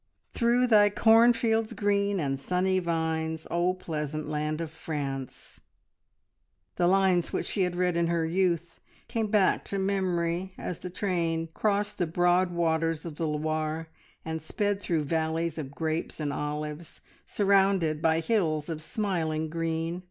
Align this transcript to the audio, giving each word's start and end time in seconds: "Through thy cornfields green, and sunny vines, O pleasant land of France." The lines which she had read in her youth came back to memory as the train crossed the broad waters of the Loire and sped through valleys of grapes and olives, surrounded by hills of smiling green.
"Through 0.33 0.65
thy 0.65 0.89
cornfields 0.89 1.73
green, 1.73 2.19
and 2.19 2.39
sunny 2.39 2.79
vines, 2.79 3.45
O 3.51 3.75
pleasant 3.75 4.27
land 4.27 4.59
of 4.59 4.71
France." 4.71 5.61
The 6.77 6.87
lines 6.87 7.31
which 7.31 7.45
she 7.45 7.61
had 7.61 7.75
read 7.75 7.95
in 7.95 8.07
her 8.07 8.25
youth 8.25 8.79
came 9.07 9.27
back 9.27 9.63
to 9.65 9.77
memory 9.77 10.55
as 10.57 10.79
the 10.79 10.89
train 10.89 11.49
crossed 11.53 11.99
the 11.99 12.07
broad 12.07 12.49
waters 12.49 13.05
of 13.05 13.17
the 13.17 13.27
Loire 13.27 13.89
and 14.25 14.41
sped 14.41 14.81
through 14.81 15.03
valleys 15.03 15.59
of 15.59 15.69
grapes 15.69 16.19
and 16.19 16.33
olives, 16.33 17.01
surrounded 17.27 18.01
by 18.01 18.21
hills 18.21 18.69
of 18.69 18.81
smiling 18.81 19.49
green. 19.51 19.99